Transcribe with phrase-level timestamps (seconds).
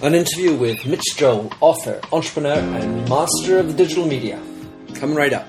[0.00, 4.40] An interview with Mitch Joel, author, entrepreneur, and master of the digital media.
[4.94, 5.48] Coming right up.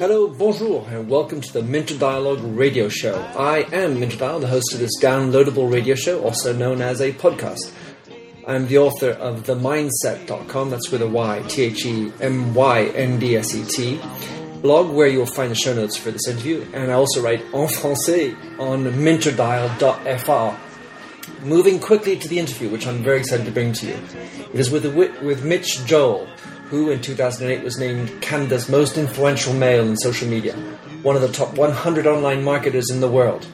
[0.00, 3.14] Hello, bonjour, and welcome to the Minter Dialogue radio show.
[3.38, 7.12] I am Minter Dial, the host of this downloadable radio show, also known as a
[7.12, 7.72] podcast.
[8.52, 13.18] I'm the author of themyndset.com, that's with a Y, T H E M Y N
[13.18, 14.00] D S E T,
[14.60, 17.68] blog where you'll find the show notes for this interview, and I also write en
[17.68, 20.56] français on minterdial.fr.
[21.44, 23.98] Moving quickly to the interview, which I'm very excited to bring to you.
[24.52, 26.26] It is with, with Mitch Joel,
[26.68, 30.54] who in 2008 was named Canada's most influential male in social media,
[31.02, 33.46] one of the top 100 online marketers in the world.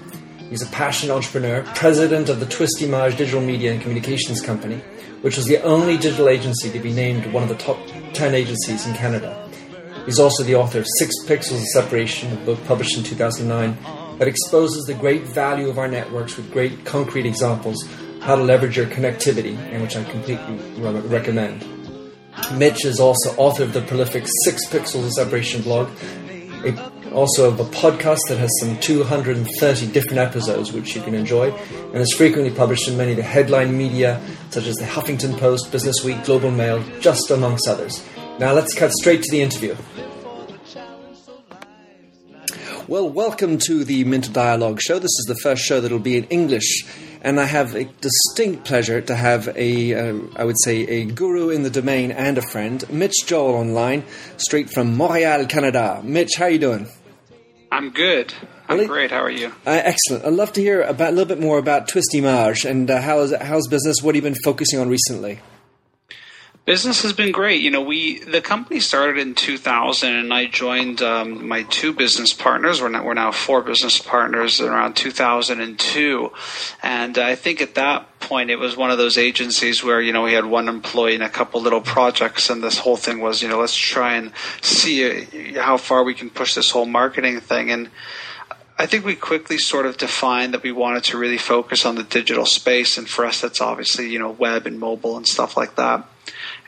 [0.50, 4.76] He's a passionate entrepreneur, president of the Twistimage digital media and communications company,
[5.20, 7.78] which was the only digital agency to be named one of the top
[8.14, 9.46] 10 agencies in Canada.
[10.06, 14.26] He's also the author of Six Pixels of Separation, a book published in 2009 that
[14.26, 17.86] exposes the great value of our networks with great concrete examples
[18.20, 21.64] how to leverage your connectivity, and which I completely recommend.
[22.54, 25.88] Mitch is also author of the prolific Six Pixels of Separation blog,
[26.64, 31.50] a, also of a podcast that has some 230 different episodes which you can enjoy,
[31.50, 35.72] and is frequently published in many of the headline media such as the Huffington Post,
[35.72, 38.04] Business Week, Globe and Mail, just amongst others.
[38.38, 39.74] Now let's cut straight to the interview.
[42.86, 44.98] Well, welcome to the Minter Dialogue show.
[44.98, 46.86] This is the first show that'll be in English
[47.22, 51.50] and I have a distinct pleasure to have a, uh, I would say, a guru
[51.50, 54.04] in the domain and a friend, Mitch Joel online,
[54.36, 56.00] straight from Montreal, Canada.
[56.04, 56.88] Mitch, how are you doing?
[57.70, 58.32] I'm good.
[58.68, 59.10] I'm great.
[59.10, 59.48] How are you?
[59.66, 60.24] Uh, excellent.
[60.24, 63.34] I'd love to hear about a little bit more about Twistimage and uh, how is
[63.34, 64.02] how's business.
[64.02, 65.40] What have you been focusing on recently?
[66.68, 67.62] Business has been great.
[67.62, 72.34] You know, we the company started in 2000, and I joined um, my two business
[72.34, 72.82] partners.
[72.82, 76.30] We're now, we're now four business partners around 2002,
[76.82, 80.24] and I think at that point it was one of those agencies where you know
[80.24, 83.48] we had one employee and a couple little projects, and this whole thing was you
[83.48, 84.30] know let's try and
[84.60, 87.88] see uh, how far we can push this whole marketing thing and.
[88.80, 92.04] I think we quickly sort of defined that we wanted to really focus on the
[92.04, 95.74] digital space, and for us, that's obviously you know web and mobile and stuff like
[95.74, 96.06] that.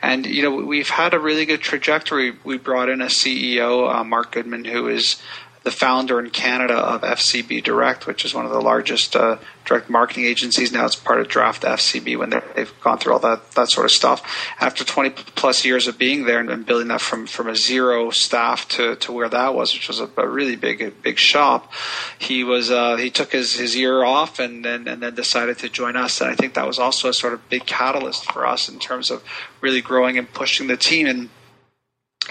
[0.01, 2.33] And you know we've had a really good trajectory.
[2.43, 5.21] We brought in a CEO, uh, Mark Goodman, who is
[5.63, 9.89] the founder in Canada of FCB Direct, which is one of the largest uh, direct
[9.89, 10.71] marketing agencies.
[10.71, 13.91] Now it's part of Draft FCB when they've gone through all that that sort of
[13.91, 14.21] stuff.
[14.59, 18.67] After 20 plus years of being there and, building that from from a zero staff
[18.69, 21.71] to, to where that was, which was a, a really big big shop,
[22.19, 25.69] he was uh, he took his, his year off and then and then decided to
[25.69, 26.21] join us.
[26.21, 29.11] And I think that was also a sort of big catalyst for us in terms
[29.11, 29.23] of
[29.61, 31.29] really growing and pushing the team and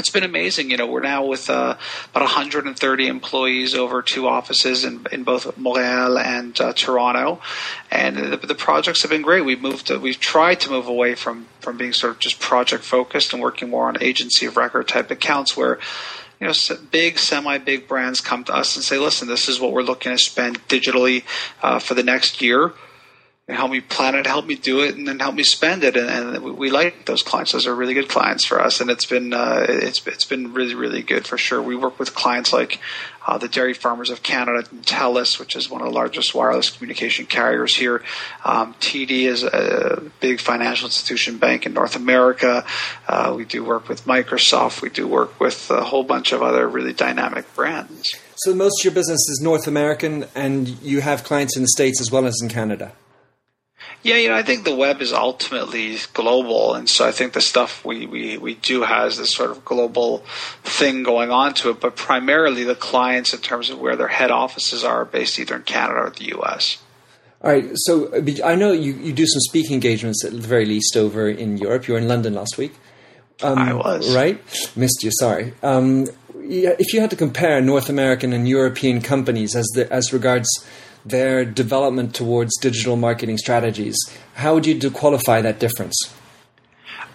[0.01, 0.71] it's been amazing.
[0.71, 1.77] You know, we're now with uh,
[2.11, 7.41] about 130 employees over two offices in, in both Montreal and uh, Toronto,
[7.91, 9.45] and the, the, projects have been great.
[9.45, 12.83] We've moved, to, we've tried to move away from from being sort of just project
[12.83, 15.79] focused and working more on agency of record type accounts where
[16.41, 16.55] you know,
[16.91, 20.19] big, semi-big brands come to us and say, "Listen, this is what we're looking to
[20.19, 21.25] spend digitally
[21.63, 22.73] uh, for the next year
[23.51, 25.97] help me plan it, help me do it, and then help me spend it.
[25.97, 29.05] And, and, we like those clients; those are really good clients for us, and it's
[29.05, 31.61] been uh, it's it's been really really good for sure.
[31.61, 32.81] We work with clients like
[33.27, 37.27] uh, the Dairy Farmers of Canada, TELUS, which is one of the largest wireless communication
[37.27, 38.03] carriers here.
[38.45, 42.65] Um, TD is a big financial institution bank in North America.
[43.07, 44.83] Uh, we do work with Microsoft.
[44.83, 48.11] We do work with a whole bunch of other really dynamic brands.
[48.37, 52.01] So most of your business is North American, and you have clients in the States
[52.01, 52.93] as well as in Canada.
[54.03, 57.43] Yeah, you know, I think the web is ultimately global, and so I think the
[57.43, 60.25] stuff we, we, we do has this sort of global
[60.65, 64.31] thing going on to it, but primarily the clients in terms of where their head
[64.31, 66.79] offices are based either in Canada or the U.S.
[67.43, 68.11] All right, so
[68.43, 71.87] I know you, you do some speaking engagements at the very least over in Europe.
[71.87, 72.75] You were in London last week.
[73.43, 74.15] Um, I was.
[74.15, 74.41] Right?
[74.77, 75.53] Missed you, sorry.
[75.63, 80.49] Um, if you had to compare North American and European companies as, the, as regards–
[81.05, 83.97] their development towards digital marketing strategies.
[84.35, 85.97] How would you qualify that difference?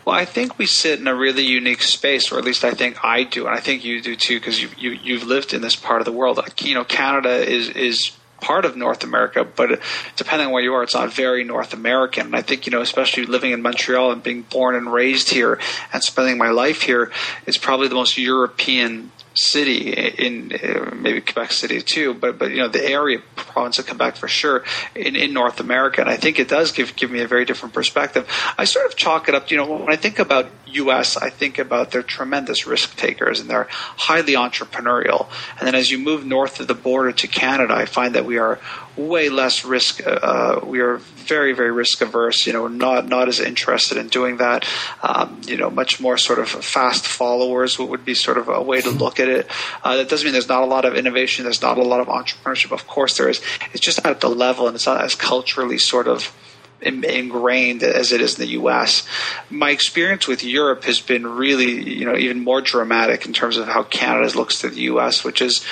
[0.05, 3.03] Well, I think we sit in a really unique space, or at least I think
[3.03, 5.75] I do, and I think you do too, because you, you you've lived in this
[5.75, 6.39] part of the world.
[6.59, 9.79] You know, Canada is is part of North America, but
[10.15, 12.27] depending on where you are, it's not very North American.
[12.27, 15.59] And I think, you know, especially living in Montreal and being born and raised here
[15.91, 17.11] and spending my life here,
[17.47, 22.57] it's probably the most European city in uh, maybe Quebec City too, but but you
[22.57, 24.63] know the area province of Quebec for sure
[24.95, 27.73] in, in North America, and I think it does give give me a very different
[27.73, 28.27] perspective.
[28.57, 31.59] I sort of chalk it up, you know, when I think about U.S., I think
[31.59, 35.29] about they're tremendous risk takers and they're highly entrepreneurial.
[35.57, 38.37] And then as you move north of the border to Canada, I find that we
[38.37, 38.59] are
[38.97, 40.01] way less risk.
[40.05, 42.45] Uh, we are very, very risk averse.
[42.47, 44.67] You know, not not as interested in doing that.
[45.03, 47.77] Um, you know, much more sort of fast followers.
[47.79, 49.47] Would be sort of a way to look at it.
[49.83, 51.43] Uh, that doesn't mean there's not a lot of innovation.
[51.43, 52.71] There's not a lot of entrepreneurship.
[52.71, 53.41] Of course, there is.
[53.73, 56.33] It's just not at the level, and it's not as culturally sort of
[56.81, 59.07] ingrained as it is in the U.S.
[59.49, 63.67] My experience with Europe has been really, you know, even more dramatic in terms of
[63.67, 65.65] how Canada looks to the U.S., which is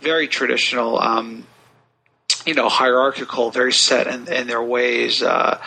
[0.00, 0.98] very traditional.
[0.98, 1.46] Um,
[2.46, 5.22] you know, hierarchical, very set in, in their ways.
[5.22, 5.60] Uh,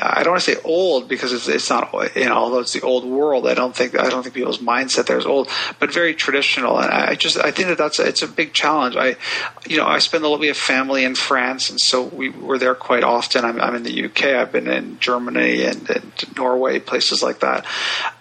[0.00, 2.82] I don't want to say old because it's, it's not, you know, although it's the
[2.82, 5.48] old world, I don't think, I don't think people's mindset there is old,
[5.78, 6.78] but very traditional.
[6.78, 8.94] And I just, I think that that's, a, it's a big challenge.
[8.96, 9.16] I,
[9.66, 12.58] you know, I spend a lot, we have family in France and so we were
[12.58, 13.44] there quite often.
[13.44, 14.24] I'm, I'm in the UK.
[14.24, 17.64] I've been in Germany and, and Norway, places like that.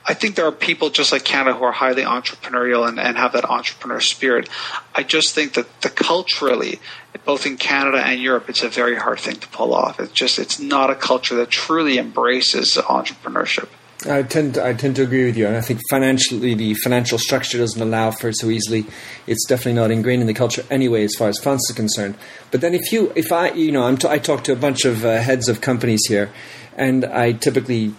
[0.06, 3.34] I think there are people just like Canada who are highly entrepreneurial and, and have
[3.34, 4.50] that entrepreneur spirit.
[4.96, 6.80] I just think that the culturally,
[7.24, 10.00] both in Canada and Europe, it's a very hard thing to pull off.
[10.00, 13.70] It's just, it's not a culture that truly embraces entrepreneurship.
[14.10, 17.20] I tend to, I tend to agree with you, and I think financially the financial
[17.20, 18.88] structure doesn't allow for it so easily.
[19.28, 22.16] It's definitely not ingrained in the culture anyway, as far as funds are concerned.
[22.50, 24.86] But then, if you, if I, you know, I'm t- i talk to a bunch
[24.86, 26.32] of uh, heads of companies here,
[26.76, 27.94] and I typically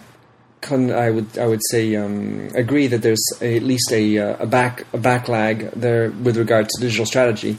[0.63, 4.47] Con, I would I would say um, agree that there's at least a, uh, a
[4.47, 7.57] back a backlag there with regard to digital strategy.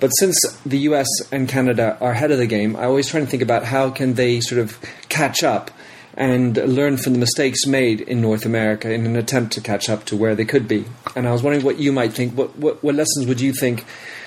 [0.00, 1.06] But since the U.S.
[1.30, 4.14] and Canada are ahead of the game, I always try to think about how can
[4.14, 5.70] they sort of catch up
[6.14, 10.06] and learn from the mistakes made in North America in an attempt to catch up
[10.06, 10.86] to where they could be.
[11.14, 12.34] And I was wondering what you might think.
[12.34, 13.84] What what, what lessons would you think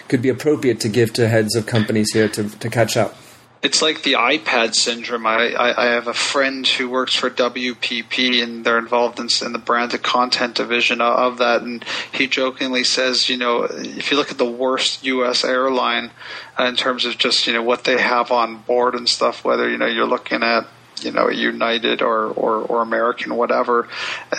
[0.07, 3.15] could be appropriate to give to heads of companies here to, to catch up?
[3.61, 5.25] It's like the iPad syndrome.
[5.25, 9.51] I, I, I, have a friend who works for WPP, and they're involved in, in,
[9.51, 11.61] the branded content division of that.
[11.61, 11.83] And
[12.13, 15.43] he jokingly says, you know, if you look at the worst U.S.
[15.43, 16.11] airline
[16.57, 19.69] uh, in terms of just you know what they have on board and stuff, whether
[19.69, 20.65] you know you're looking at
[21.03, 23.87] you know United or, or, or American, whatever.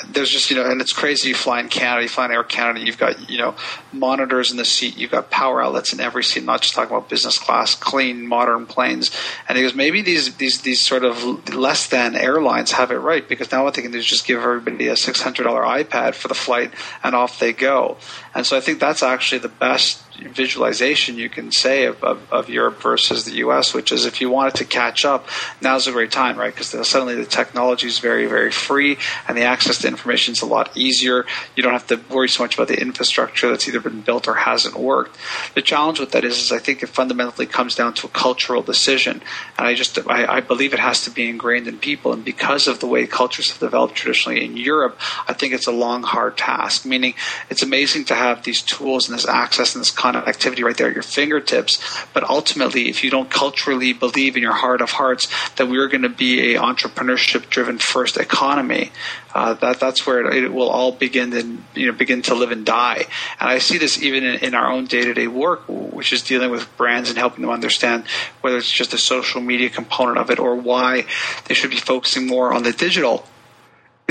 [0.08, 1.28] There's just you know, and it's crazy.
[1.28, 3.54] You fly in Canada, you fly in Air Canada, you've got you know
[3.92, 6.44] monitors in the seat, you've got power outlets in every seat.
[6.44, 9.10] Not just talking about business class, clean, modern planes.
[9.48, 13.28] And he goes, maybe these these these sort of less than airlines have it right
[13.28, 16.14] because now what they can do is just give everybody a six hundred dollar iPad
[16.14, 16.72] for the flight,
[17.02, 17.96] and off they go.
[18.34, 22.48] And so I think that's actually the best visualization you can say of, of, of,
[22.48, 25.28] Europe versus the U.S., which is if you wanted to catch up,
[25.60, 26.54] now's a great time, right?
[26.54, 28.98] Because suddenly the technology is very, very free
[29.28, 31.26] and the access to information is a lot easier.
[31.56, 34.34] You don't have to worry so much about the infrastructure that's either been built or
[34.34, 35.16] hasn't worked.
[35.54, 38.62] The challenge with that is, is I think it fundamentally comes down to a cultural
[38.62, 39.22] decision,
[39.58, 42.12] and I just I, I believe it has to be ingrained in people.
[42.12, 44.98] And because of the way cultures have developed traditionally in Europe,
[45.28, 46.84] I think it's a long, hard task.
[46.84, 47.14] Meaning,
[47.48, 50.94] it's amazing to have these tools and this access and this activity right there at
[50.94, 51.82] your fingertips.
[52.12, 56.02] But ultimately, if you don't culturally believe in your heart of hearts that we're going
[56.02, 58.92] to be a entrepreneurship driven first economy,
[59.34, 62.50] uh, that that's where it, it, will all begin and you know begin to live
[62.50, 63.06] and die.
[63.38, 66.22] And I see this even in, in our own day to day work, which is
[66.22, 68.04] dealing with brands and helping them understand
[68.40, 71.06] whether it's just a social media component of it or why
[71.46, 73.26] they should be focusing more on the digital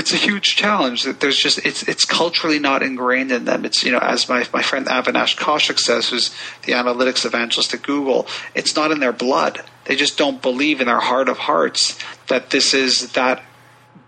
[0.00, 3.66] it's a huge challenge that there's just it's it's culturally not ingrained in them.
[3.66, 7.82] It's you know as my my friend Avinash Kaushik says, who's the analytics evangelist at
[7.82, 9.60] Google, it's not in their blood.
[9.84, 11.98] They just don't believe in their heart of hearts
[12.28, 13.42] that this is that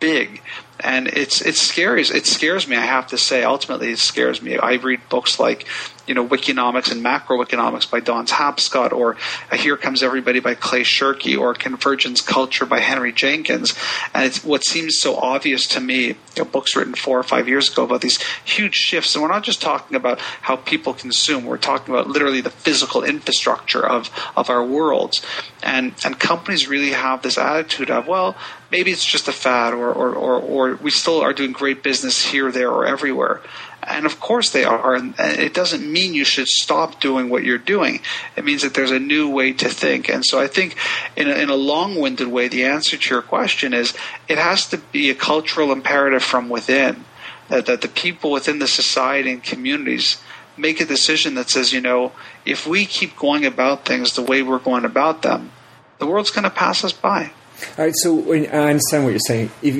[0.01, 0.41] big
[0.83, 2.77] and it's it scares it scares me.
[2.77, 4.59] I have to say, ultimately, it scares me.
[4.59, 5.67] I read books like
[6.07, 9.17] you know Wikinomics and Macrowikinomics by Don Tapscott, or
[9.57, 13.75] Here Comes Everybody by Clay Shirky, or Convergence Culture by Henry Jenkins,
[14.13, 16.09] and it's what seems so obvious to me.
[16.09, 19.31] You know, books written four or five years ago about these huge shifts, and we're
[19.31, 21.45] not just talking about how people consume.
[21.45, 25.23] We're talking about literally the physical infrastructure of of our worlds,
[25.63, 28.37] and and companies really have this attitude of well
[28.73, 32.25] maybe it's just a fad or, or, or, or we still are doing great business
[32.25, 33.43] here, there, or everywhere.
[33.83, 34.95] And of course they are.
[34.95, 38.01] And it doesn't mean you should stop doing what you're doing.
[38.35, 40.09] It means that there's a new way to think.
[40.09, 40.77] And so I think,
[41.17, 43.93] in a, in a long winded way, the answer to your question is
[44.27, 47.05] it has to be a cultural imperative from within
[47.49, 50.17] that, that the people within the society and communities
[50.57, 52.13] make a decision that says, you know,
[52.47, 55.51] if we keep going about things the way we're going about them,
[55.99, 57.33] the world's going to pass us by.
[57.79, 59.51] All right, so I understand what you're saying.
[59.63, 59.77] If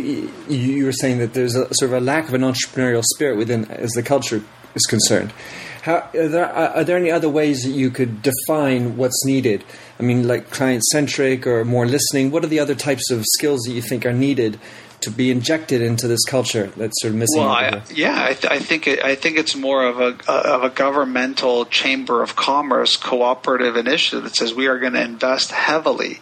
[0.49, 3.65] you were saying that there's a sort of a lack of an entrepreneurial spirit within,
[3.71, 4.43] as the culture
[4.75, 5.33] is concerned.
[5.83, 9.65] How, are, there, are there any other ways that you could define what's needed?
[9.99, 12.31] I mean, like client centric or more listening.
[12.31, 14.61] What are the other types of skills that you think are needed
[15.03, 17.41] to be injected into this culture that's sort of missing.
[17.41, 20.43] Well, I, yeah, I, th- I, think it, I think it's more of a uh,
[20.45, 25.51] of a governmental chamber of commerce cooperative initiative that says we are going to invest
[25.51, 26.21] heavily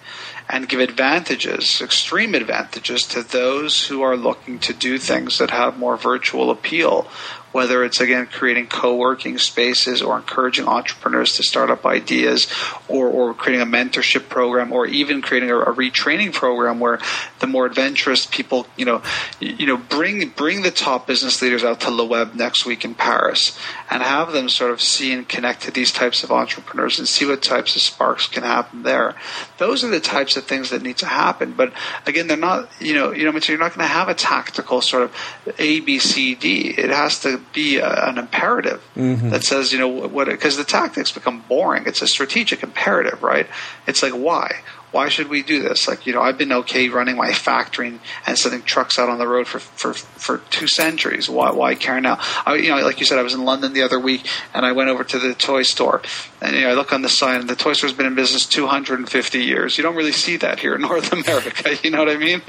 [0.53, 5.79] and give advantages, extreme advantages, to those who are looking to do things that have
[5.79, 7.07] more virtual appeal
[7.53, 12.47] whether it's again creating co-working spaces or encouraging entrepreneurs to start up ideas
[12.89, 16.99] or, or creating a mentorship program or even creating a, a, retraining program where
[17.41, 19.03] the more adventurous people you know
[19.41, 22.95] you know bring bring the top business leaders out to Le Web next week in
[22.95, 23.59] Paris
[23.91, 27.27] and have them sort of see and connect to these types of entrepreneurs and see
[27.27, 29.15] what types of sparks can happen there
[29.59, 31.73] those are the types of things that need to happen but
[32.07, 35.03] again they're not you know you know you're not going to have a tactical sort
[35.03, 35.15] of
[35.59, 39.31] A B C D it has to be a, an imperative mm-hmm.
[39.31, 41.85] that says, you know, what, because the tactics become boring.
[41.87, 43.47] It's a strategic imperative, right?
[43.87, 44.63] It's like, why?
[44.93, 45.87] Why should we do this?
[45.87, 49.27] Like, you know, I've been okay running my factory and sending trucks out on the
[49.27, 51.29] road for, for, for two centuries.
[51.29, 52.19] Why, why care now?
[52.45, 54.73] I, you know, like you said, I was in London the other week and I
[54.73, 56.03] went over to the toy store
[56.41, 58.47] and, you know, I look on the sign and the toy store's been in business
[58.47, 59.79] 250 years.
[59.79, 61.77] You don't really see that here in North America.
[61.83, 62.43] You know what I mean?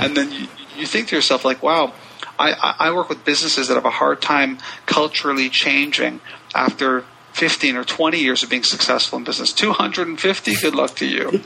[0.00, 1.92] And then you, you think to yourself, like, wow,
[2.38, 6.20] I, I work with businesses that have a hard time culturally changing
[6.54, 9.52] after 15 or 20 years of being successful in business.
[9.52, 11.42] 250, good luck to you.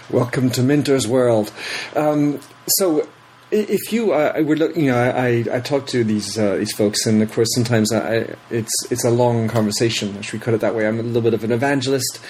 [0.10, 1.52] Welcome to Minter's world.
[1.94, 3.08] Um, so,
[3.50, 7.06] if you, uh, I would, you know, I, I talk to these uh, these folks,
[7.06, 10.20] and of course, sometimes I, it's it's a long conversation.
[10.22, 10.86] Should we cut it that way?
[10.86, 12.20] I'm a little bit of an evangelist.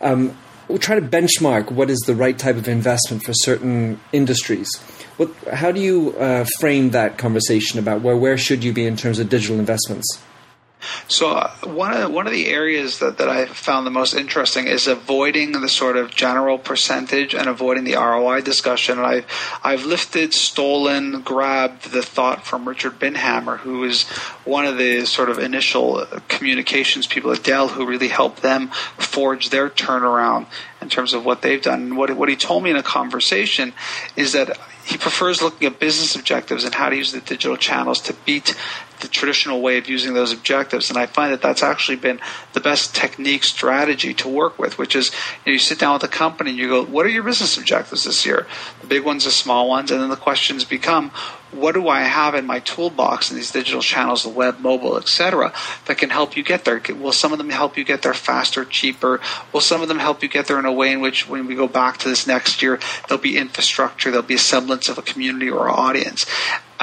[0.00, 0.36] Um,
[0.68, 4.68] we try to benchmark what is the right type of investment for certain industries.
[5.18, 8.96] What, how do you uh, frame that conversation about where where should you be in
[8.96, 10.18] terms of digital investments?
[11.08, 14.66] So uh, one of one of the areas that, that I found the most interesting
[14.66, 18.98] is avoiding the sort of general percentage and avoiding the ROI discussion.
[18.98, 19.26] And I've
[19.62, 24.04] I've lifted, stolen, grabbed the thought from Richard Binhammer, who is
[24.44, 29.50] one of the sort of initial communications people at Dell, who really helped them forge
[29.50, 30.46] their turnaround
[30.80, 31.82] in terms of what they've done.
[31.82, 33.72] And what what he told me in a conversation
[34.16, 38.00] is that he prefers looking at business objectives and how to use the digital channels
[38.02, 38.54] to beat
[39.00, 40.88] the traditional way of using those objectives.
[40.88, 42.20] And I find that that's actually been
[42.52, 45.10] the best technique strategy to work with, which is
[45.44, 47.56] you, know, you sit down with a company and you go, what are your business
[47.56, 48.46] objectives this year?
[48.80, 51.10] The big ones, the small ones, and then the questions become,
[51.54, 55.52] what do I have in my toolbox in these digital channels, the web, mobile, etc.,
[55.86, 56.82] that can help you get there?
[56.96, 59.20] Will some of them help you get there faster, cheaper?
[59.52, 61.54] Will some of them help you get there in a way in which, when we
[61.54, 65.02] go back to this next year, there'll be infrastructure, there'll be a semblance of a
[65.02, 66.26] community or audience?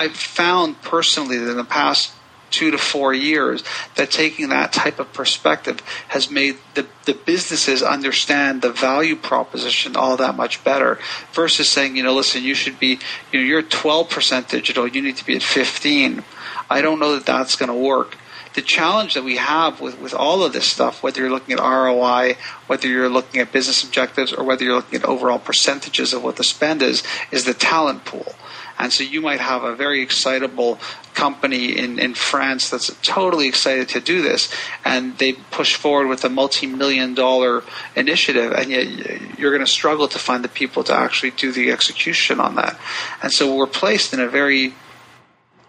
[0.02, 2.12] I've found personally that in the past
[2.50, 3.64] two to four years
[3.98, 9.96] that taking that type of perspective has made the, the businesses understand the value proposition
[9.96, 10.98] all that much better
[11.34, 12.98] versus saying, you know, listen, you should be,
[13.32, 16.24] you know, you're 12% digital, you need to be at 15.
[16.68, 18.18] I don't know that that's going to work.
[18.56, 21.62] The challenge that we have with, with all of this stuff, whether you're looking at
[21.62, 26.24] ROI, whether you're looking at business objectives, or whether you're looking at overall percentages of
[26.24, 28.34] what the spend is, is the talent pool.
[28.82, 30.80] And so you might have a very excitable
[31.14, 34.52] company in, in France that's totally excited to do this,
[34.84, 37.64] and they push forward with a multi million dollar
[37.96, 41.72] initiative, and yet you're going to struggle to find the people to actually do the
[41.72, 42.80] execution on that.
[43.22, 44.74] And so we're placed in a very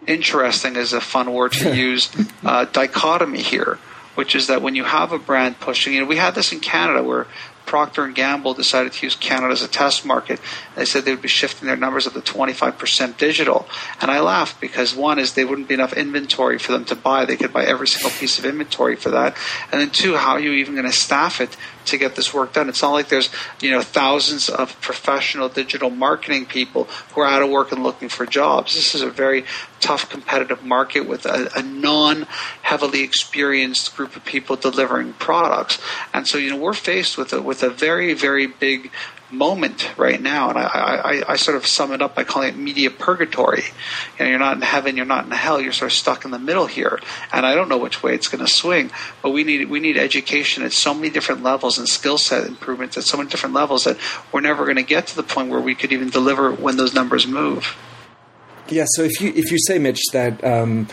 [0.07, 2.09] interesting is a fun word to use
[2.43, 3.77] uh, dichotomy here
[4.15, 6.59] which is that when you have a brand pushing, you know, we had this in
[6.59, 7.27] Canada where
[7.65, 10.39] Procter and Gamble decided to use Canada as a test market.
[10.75, 13.67] They said they would be shifting their numbers up to 25% digital.
[14.01, 17.25] And I laughed because one is they wouldn't be enough inventory for them to buy.
[17.25, 19.37] They could buy every single piece of inventory for that.
[19.71, 21.55] And then two, how are you even going to staff it
[21.85, 22.69] to get this work done?
[22.69, 23.29] It's not like there's,
[23.61, 28.09] you know, thousands of professional digital marketing people who are out of work and looking
[28.09, 28.75] for jobs.
[28.75, 29.45] This is a very
[29.79, 32.23] tough competitive market with a, a non
[32.61, 35.79] heavily experienced group of people delivering products.
[36.13, 38.91] And so, you know, we're faced with a, with a very, very big
[39.33, 42.55] moment right now, and I, I, I, sort of sum it up by calling it
[42.55, 43.63] media purgatory.
[44.17, 46.31] You know, you're not in heaven, you're not in hell, you're sort of stuck in
[46.31, 46.99] the middle here.
[47.31, 49.97] And I don't know which way it's going to swing, but we need we need
[49.97, 53.83] education at so many different levels and skill set improvements at so many different levels
[53.85, 53.97] that
[54.31, 56.93] we're never going to get to the point where we could even deliver when those
[56.93, 57.75] numbers move.
[58.69, 58.85] Yeah.
[58.87, 60.87] So if you if you say Mitch that um,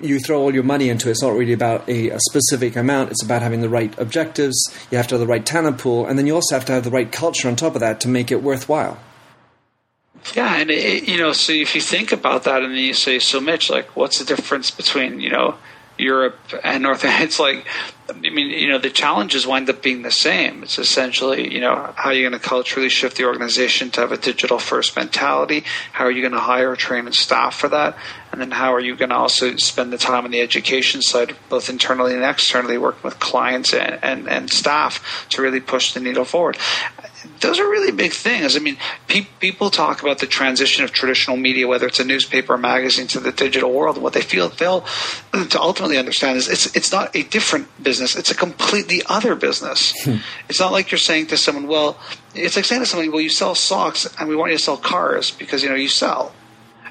[0.00, 1.12] you throw all your money into it.
[1.12, 3.10] It's not really about a, a, specific amount.
[3.10, 4.56] It's about having the right objectives.
[4.90, 6.84] You have to have the right talent pool, and then you also have to have
[6.84, 8.98] the right culture on top of that to make it worthwhile.
[10.34, 13.18] Yeah, and it, you know, so if you think about that, and then you say,
[13.18, 15.56] so Mitch, like, what's the difference between you know
[15.98, 17.04] Europe and North.
[17.26, 17.66] It's like,
[18.08, 20.62] I mean, you know, the challenges wind up being the same.
[20.62, 24.12] It's essentially, you know, how are you going to culturally shift the organization to have
[24.12, 25.64] a digital first mentality?
[25.92, 27.96] How are you going to hire, train, and staff for that?
[28.36, 31.34] And then how are you going to also spend the time on the education side,
[31.48, 36.00] both internally and externally, working with clients and, and, and staff to really push the
[36.00, 36.58] needle forward?
[37.40, 38.56] those are really big things.
[38.56, 38.76] I mean,
[39.08, 43.06] pe- people talk about the transition of traditional media, whether it's a newspaper or magazine,
[43.08, 43.96] to the digital world.
[43.96, 44.84] And what they feel fail
[45.32, 49.94] to ultimately understand is it's it's not a different business; it's a completely other business.
[50.04, 50.16] Hmm.
[50.48, 51.98] It's not like you're saying to someone, "Well,"
[52.34, 54.76] it's like saying to someone, "Well, you sell socks, and we want you to sell
[54.76, 56.32] cars because you know you sell."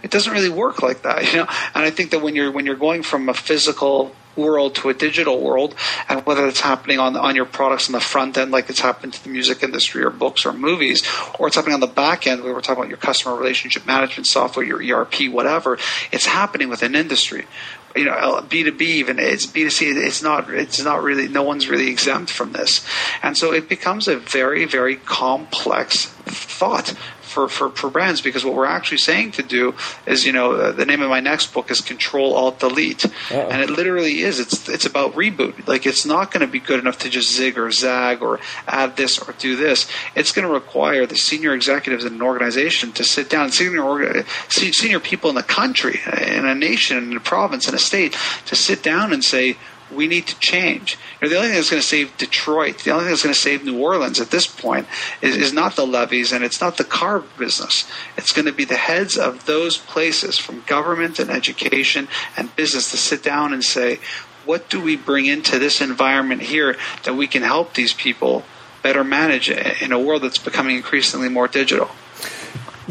[0.05, 1.47] It doesn't really work like that, you know.
[1.73, 4.93] And I think that when you're when you're going from a physical world to a
[4.93, 5.73] digital world,
[6.07, 9.13] and whether it's happening on on your products on the front end, like it's happened
[9.13, 11.03] to the music industry or books or movies,
[11.39, 14.27] or it's happening on the back end, where we're talking about your customer relationship management
[14.27, 15.79] software, your ERP, whatever.
[16.11, 17.47] It's happening within industry.
[17.95, 19.87] You know, B two B even it's B two C.
[19.87, 20.51] It's not.
[20.51, 21.27] It's not really.
[21.27, 22.85] No one's really exempt from this,
[23.23, 26.93] and so it becomes a very, very complex thought
[27.35, 29.75] for, for, for brands because what we're actually saying to do
[30.05, 33.49] is, you know, uh, the name of my next book is Control Alt Delete, Uh-oh.
[33.49, 34.39] and it literally is.
[34.39, 35.67] It's it's about reboot.
[35.67, 38.95] Like it's not going to be good enough to just zig or zag or add
[38.95, 39.85] this or do this.
[40.15, 45.01] It's going to require the senior executives in an organization to sit down, senior senior
[45.01, 48.15] people in the country, in a nation, in a province, in a state,
[48.45, 49.57] to sit down and say
[49.93, 50.97] we need to change.
[51.21, 53.35] You know, the only thing that's going to save Detroit, the only thing that's going
[53.35, 54.87] to save New Orleans at this point
[55.21, 57.89] is, is not the levees and it's not the car business.
[58.17, 62.91] It's going to be the heads of those places from government and education and business
[62.91, 63.99] to sit down and say,
[64.45, 68.43] what do we bring into this environment here that we can help these people
[68.83, 71.89] better manage in a world that's becoming increasingly more digital?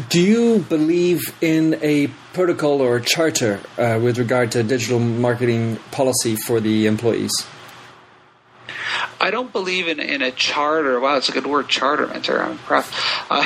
[0.09, 5.77] Do you believe in a protocol or a charter uh, with regard to digital marketing
[5.91, 7.31] policy for the employees?
[9.21, 10.99] I don't believe in, in a charter.
[10.99, 12.43] Wow, it's a good word, charter, mentor.
[12.43, 12.85] I'm proud.
[13.29, 13.43] Uh,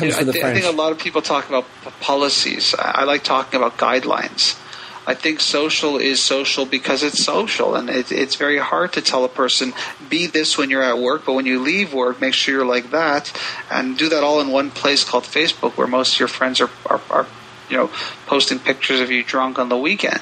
[0.00, 1.64] you know, I, th- I, think a lot of people talk about
[2.00, 2.74] policies.
[2.74, 4.60] I, I like talking about guidelines.
[5.06, 9.24] I think social is social because it's social, and it, it's very hard to tell
[9.24, 9.72] a person
[10.08, 12.90] be this when you're at work, but when you leave work, make sure you're like
[12.90, 13.32] that,
[13.70, 16.70] and do that all in one place called Facebook, where most of your friends are,
[16.86, 17.26] are, are
[17.70, 17.90] you know
[18.26, 20.20] posting pictures of you drunk on the weekend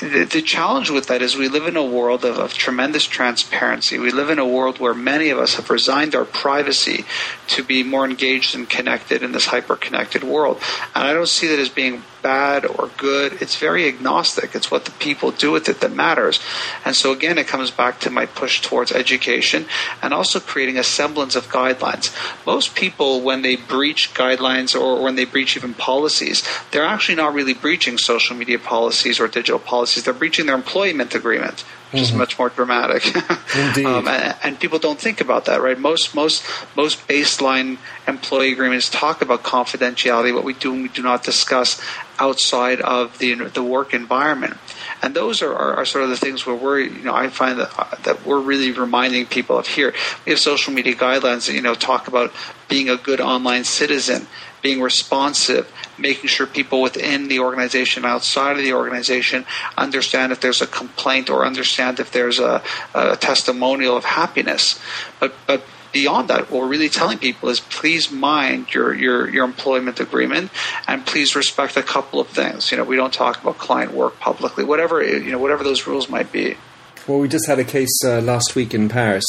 [0.00, 3.98] the, the, challenge with that is we live in a world of, of, tremendous transparency.
[3.98, 7.04] We live in a world where many of us have resigned our privacy
[7.48, 10.60] to be more engaged and connected in this hyper connected world.
[10.94, 13.40] And I don't see that as being bad or good.
[13.40, 14.56] It's very agnostic.
[14.56, 16.40] It's what the people do with it that matters.
[16.84, 19.66] And so again, it comes back to my push towards education
[20.02, 22.10] and also creating a semblance of guidelines.
[22.44, 27.32] Most people, when they breach guidelines or when they breach even policies, they're actually not
[27.32, 29.85] really breaching social media policies or digital policies.
[29.94, 32.14] Is they're breaching their employment agreement which mm-hmm.
[32.14, 33.06] is much more dramatic.
[33.56, 33.86] Indeed.
[33.86, 35.78] um, and, and, people don't think about that, right?
[35.78, 36.42] Most most
[36.74, 41.80] most baseline employee agreements talk about confidentiality, what we do and we do not discuss
[42.18, 44.56] outside of the the work environment.
[45.02, 47.60] And those are, are, are, sort of the things where we're, you know, I find
[47.60, 49.94] that uh, that we're really reminding people of here.
[50.24, 52.32] We have social media guidelines that you know talk about
[52.68, 54.26] being a good online citizen,
[54.62, 59.44] being responsive, making sure people within the organization, outside of the organization,
[59.76, 62.62] understand if there's a complaint or understand if there's a,
[62.94, 64.80] a testimonial of happiness.
[65.20, 69.44] But but beyond that, what we're really telling people is please mind your, your, your
[69.46, 70.50] employment agreement
[70.86, 72.70] and please respect a couple of things.
[72.70, 76.10] You know, we don't talk about client work publicly, whatever, you know, whatever those rules
[76.10, 76.56] might be.
[77.06, 79.24] Well, we just had a case uh, last week in Paris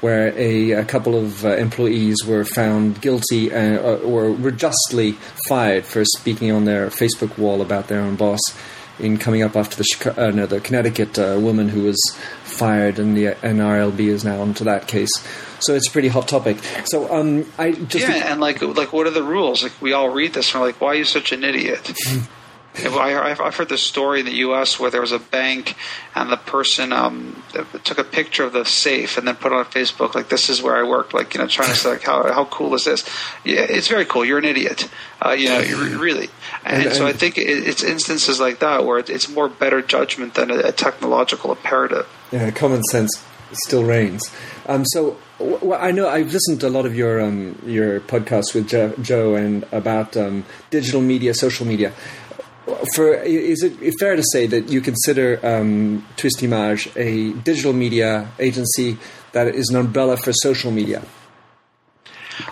[0.00, 5.12] where a, a couple of uh, employees were found guilty uh, or were justly
[5.46, 8.40] fired for speaking on their Facebook wall about their own boss
[8.98, 12.00] in coming up after the uh, no, the Connecticut uh, woman who was
[12.44, 15.10] fired, and the NRLB is now onto that case.
[15.60, 16.58] So it's a pretty hot topic.
[16.84, 19.62] So um, I just yeah, and like like what are the rules?
[19.62, 21.92] Like we all read this and we're like, why are you such an idiot?
[22.76, 24.78] I, have heard this story in the U.S.
[24.78, 25.74] where there was a bank
[26.14, 27.42] and the person um,
[27.84, 30.62] took a picture of the safe and then put it on Facebook like this is
[30.62, 33.08] where I work like you know trying to say like how how cool is this?
[33.44, 34.24] Yeah it's very cool.
[34.24, 34.88] You're an idiot.
[35.24, 35.60] Uh, you know
[35.98, 36.28] really.
[36.64, 40.50] And, and, so I think it's instances like that where it's more better judgment than
[40.50, 42.06] a, technological imperative.
[42.30, 43.10] Yeah common sense
[43.52, 44.30] still reigns.
[44.66, 48.54] Um, so well, I know I've listened to a lot of your um, your podcasts
[48.54, 48.68] with
[49.02, 51.92] Joe and about um, digital media, social media
[52.94, 58.98] for is it fair to say that you consider um, Twistimage a digital media agency
[59.32, 61.02] that is an umbrella for social media?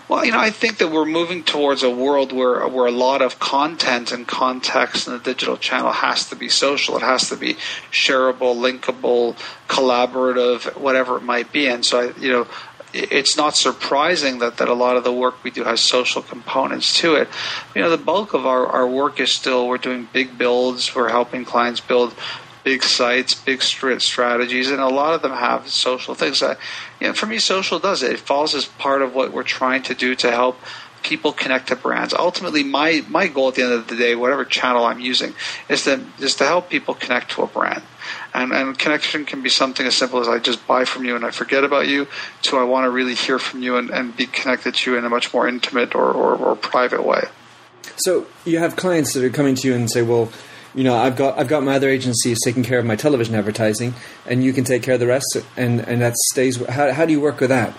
[0.09, 3.23] Well, you know, I think that we're moving towards a world where where a lot
[3.23, 6.97] of content and context in the digital channel has to be social.
[6.97, 7.55] It has to be
[7.93, 9.37] shareable, linkable,
[9.69, 11.69] collaborative, whatever it might be.
[11.69, 12.47] And so, I, you know,
[12.97, 16.99] it's not surprising that, that a lot of the work we do has social components
[17.01, 17.29] to it.
[17.75, 21.11] You know, the bulk of our, our work is still we're doing big builds, we're
[21.11, 22.15] helping clients build
[22.65, 26.41] big sites, big strategies, and a lot of them have social things.
[26.41, 26.59] That,
[27.01, 28.13] you know, for me, social does it.
[28.13, 30.59] It falls as part of what we're trying to do to help
[31.07, 32.13] people connect to brands.
[32.13, 35.35] Ultimately, my my goal at the end of the day, whatever channel I'm using,
[35.69, 37.83] is to is to help people connect to a brand.
[38.35, 41.25] And, and connection can be something as simple as I just buy from you and
[41.25, 42.07] I forget about you,
[42.43, 45.05] to I want to really hear from you and, and be connected to you in
[45.05, 47.25] a much more intimate or, or, or private way.
[47.97, 50.31] So you have clients that are coming to you and say, well,
[50.75, 53.95] you know, I've got I've got my other agencies taking care of my television advertising,
[54.27, 56.65] and you can take care of the rest, and and that stays.
[56.67, 57.73] How how do you work with that?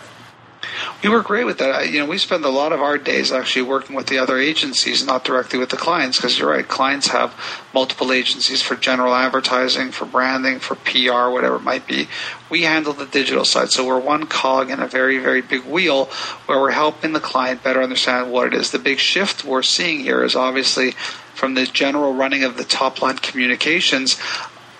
[1.03, 1.91] We work great with that.
[1.91, 5.05] You know, we spend a lot of our days actually working with the other agencies,
[5.05, 6.67] not directly with the clients, because you're right.
[6.67, 7.35] Clients have
[7.73, 12.07] multiple agencies for general advertising, for branding, for PR, whatever it might be.
[12.49, 16.05] We handle the digital side, so we're one cog in a very, very big wheel
[16.45, 18.71] where we're helping the client better understand what it is.
[18.71, 20.91] The big shift we're seeing here is obviously
[21.33, 24.17] from the general running of the top line communications,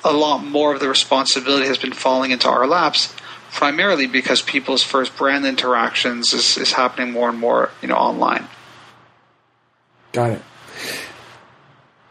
[0.03, 3.13] a lot more of the responsibility has been falling into our laps
[3.51, 8.47] primarily because people's first brand interactions is, is happening more and more you know online
[10.11, 10.41] got it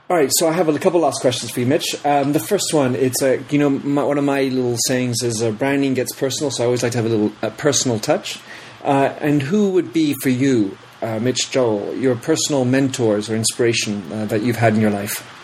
[0.08, 1.96] all right, so I have a couple last questions for you, Mitch.
[2.06, 5.42] Um, the first one, it's a you know my, one of my little sayings is
[5.42, 8.38] uh, branding gets personal, so I always like to have a little a personal touch.
[8.84, 14.12] Uh, and who would be for you uh, Mitch Joel, your personal mentors or inspiration
[14.12, 15.35] uh, that you've had in your life?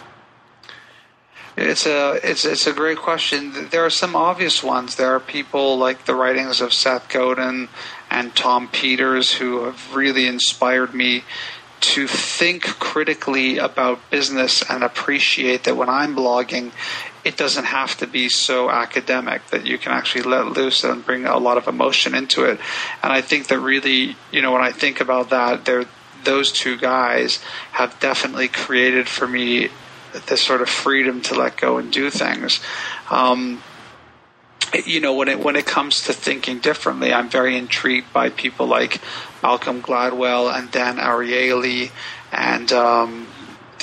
[1.56, 3.68] It's a it's it's a great question.
[3.70, 4.96] There are some obvious ones.
[4.96, 7.68] There are people like the writings of Seth Godin
[8.10, 11.24] and Tom Peters who have really inspired me
[11.80, 16.70] to think critically about business and appreciate that when I'm blogging,
[17.24, 21.26] it doesn't have to be so academic that you can actually let loose and bring
[21.26, 22.60] a lot of emotion into it.
[23.02, 25.84] And I think that really, you know, when I think about that, there
[26.24, 27.38] those two guys
[27.72, 29.68] have definitely created for me
[30.26, 32.60] this sort of freedom to let go and do things.
[33.10, 33.62] Um,
[34.86, 38.66] you know, when it when it comes to thinking differently, I'm very intrigued by people
[38.66, 39.00] like
[39.42, 41.90] Malcolm Gladwell and Dan Ariely
[42.32, 43.26] and um,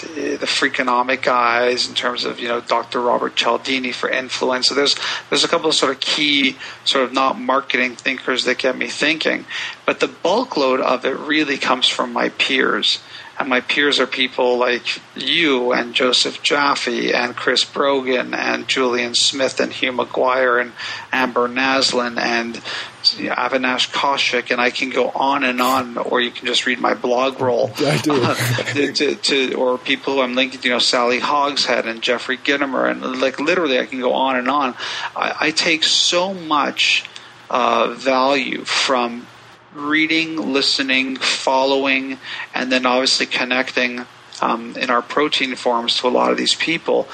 [0.02, 3.02] the Freakonomic guys in terms of you know Dr.
[3.02, 4.68] Robert Cialdini for influence.
[4.68, 4.96] So there's
[5.30, 8.88] there's a couple of sort of key sort of not marketing thinkers that get me
[8.88, 9.46] thinking,
[9.86, 13.00] but the bulk load of it really comes from my peers.
[13.40, 19.16] And my peers are people like you and Joseph Jaffe and Chris Brogan and Julien
[19.16, 20.74] Smith and Hugh McGuire and
[21.14, 22.62] Amber Naslund and
[23.02, 26.94] Avinash Kaushik, and I can go on and on, or you can just read my
[26.94, 27.72] blog roll.
[27.78, 28.20] I do.
[28.30, 28.36] Uh,
[28.74, 32.92] to, to, or people who I'm linking to, you know, Sally Hogshead and Jeffrey Gitomer,
[32.92, 34.76] and like literally I can go on and on.
[35.16, 37.06] I, I take so much
[37.50, 39.26] uh, value from
[39.74, 42.18] reading, listening, following,
[42.54, 44.06] and then obviously connecting
[44.42, 47.08] um, in our protein forms to a lot of these people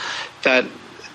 [0.44, 0.66] that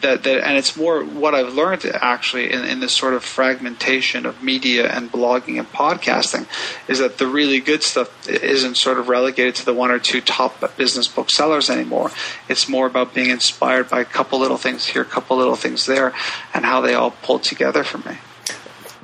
[0.02, 4.26] that, that and it's more what I've learned actually in, in this sort of fragmentation
[4.26, 6.46] of media and blogging and podcasting
[6.88, 10.20] is that the really good stuff isn't sort of relegated to the one or two
[10.20, 12.10] top business booksellers anymore.
[12.48, 15.86] It's more about being inspired by a couple little things here, a couple little things
[15.86, 16.12] there,
[16.54, 18.18] and how they all pull together for me.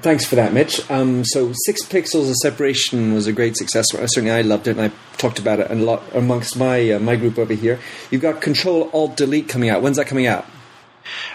[0.07, 0.89] Thanks for that, Mitch.
[0.89, 3.87] Um, so, Six Pixels of Separation was a great success.
[3.91, 7.17] Certainly, I loved it, and I talked about it a lot amongst my uh, my
[7.17, 7.81] group over here.
[8.13, 9.83] You've got Control Alt Delete coming out.
[9.83, 10.47] When's that coming out?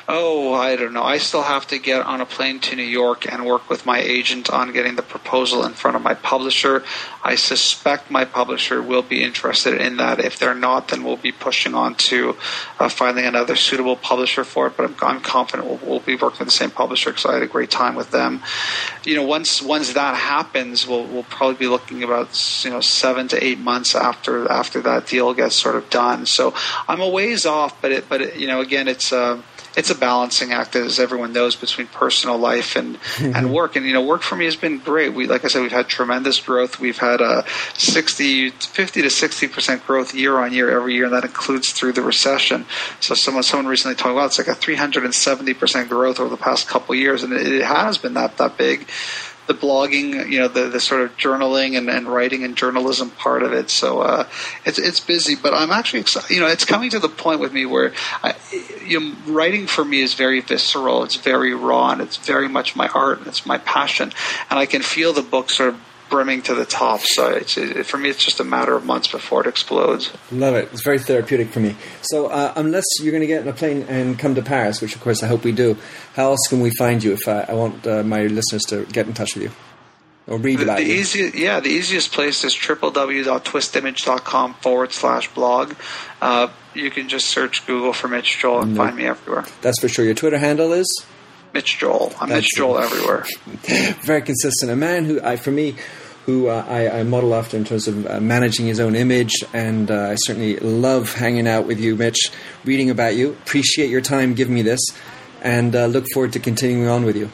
[0.08, 1.04] Oh, I don't know.
[1.04, 4.00] I still have to get on a plane to New York and work with my
[4.00, 6.86] agent on getting the proposal in front of my publisher.
[7.24, 10.20] I suspect my publisher will be interested in that.
[10.20, 12.36] If they're not, then we'll be pushing on to
[12.80, 14.78] uh, finding another suitable publisher for it.
[14.78, 17.44] But I'm, I'm confident we'll, we'll, be working with the same publisher because I had
[17.44, 18.42] a great time with them.
[19.04, 22.30] You know, once once that happens, we'll we'll probably be looking about
[22.64, 26.26] you know seven to eight months after after that deal gets sort of done.
[26.26, 26.56] So
[26.88, 29.14] I'm a ways off, but it but it, you know again it's.
[29.14, 29.42] Uh,
[29.76, 33.76] it's a balancing act, as everyone knows, between personal life and and work.
[33.76, 35.14] And you know, work for me has been great.
[35.14, 36.80] We, like I said, we've had tremendous growth.
[36.80, 41.14] We've had a 60, 50 to sixty percent growth year on year every year, and
[41.14, 42.66] that includes through the recession.
[43.00, 46.20] So someone someone recently talked about it's like a three hundred and seventy percent growth
[46.20, 48.88] over the past couple of years, and it, it has been that that big
[49.52, 53.44] the blogging, you know, the, the sort of journaling and, and writing and journalism part
[53.44, 53.70] of it.
[53.70, 54.28] So uh,
[54.66, 56.34] it's it's busy, but I'm actually excited.
[56.34, 58.36] You know, it's coming to the point with me where I,
[58.86, 61.04] you know, writing for me is very visceral.
[61.04, 64.14] It's very raw, and it's very much my art and it's my passion.
[64.50, 67.00] And I can feel the book sort of brimming to the top.
[67.02, 70.12] So it's, it, for me, it's just a matter of months before it explodes.
[70.32, 70.69] Love it.
[70.71, 71.76] It's very therapeutic for me.
[72.04, 74.93] So uh, unless you're going to get in a plane and come to Paris, which
[74.95, 75.76] of course I hope we do,
[76.15, 79.08] how else can we find you if I, I want uh, my listeners to get
[79.08, 79.52] in touch with you?
[80.28, 81.32] Or read The, about the you?
[81.34, 85.74] yeah, the easiest place is www.twistimage.com forward slash blog.
[86.21, 89.45] Uh, you can just search Google for Mitch Joel and find me everywhere.
[89.62, 90.06] That's for sure.
[90.06, 90.88] Your Twitter handle is?
[91.54, 92.14] Mitch Joel.
[92.20, 93.26] I'm That's Mitch Joel everywhere.
[94.04, 94.72] very consistent.
[94.72, 95.76] A man who, I, for me,
[96.26, 99.90] who uh, I, I model after in terms of uh, managing his own image, and
[99.92, 102.32] uh, I certainly love hanging out with you, Mitch,
[102.64, 103.32] reading about you.
[103.32, 104.80] Appreciate your time giving me this,
[105.42, 107.30] and uh, look forward to continuing on with you.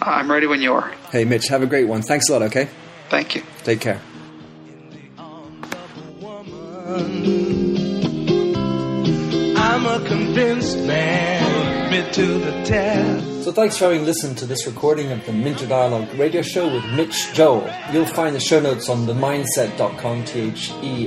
[0.00, 0.90] I'm ready when you are.
[1.12, 2.00] Hey, Mitch, have a great one.
[2.02, 2.42] Thanks a lot.
[2.42, 2.68] Okay,
[3.10, 3.42] Thank you.
[3.64, 4.00] take care.
[9.62, 13.29] I'm a convinced man, put me to the test.
[13.42, 16.84] So thanks for having listened to this recording of the Minter Dialogue radio show with
[16.92, 17.66] Mitch Joel.
[17.90, 21.00] You'll find the show notes on themyndset.com, T-H-E-M-Y-N-D-S-E-T.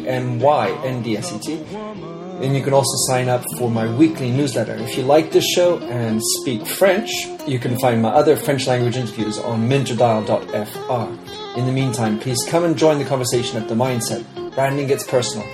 [2.43, 4.73] And you can also sign up for my weekly newsletter.
[4.77, 7.11] If you like this show and speak French,
[7.47, 11.59] you can find my other French language interviews on minterdial.fr.
[11.59, 14.25] In the meantime, please come and join the conversation at The Myndset.
[14.55, 15.47] Branding gets personal.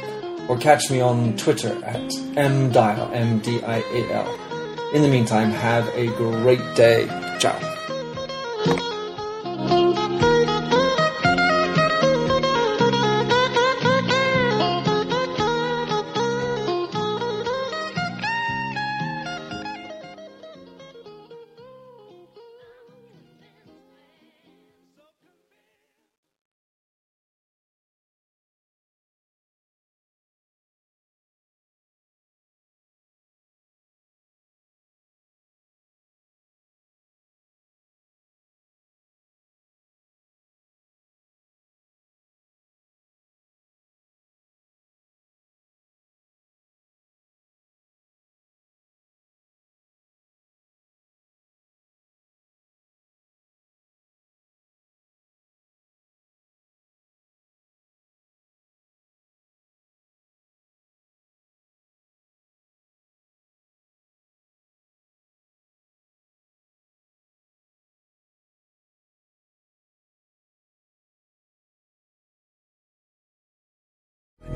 [0.48, 4.49] Or catch me on Twitter at mdial, M-D-I-A-L.
[4.92, 7.06] In the meantime, have a great day.
[7.40, 7.58] Ciao.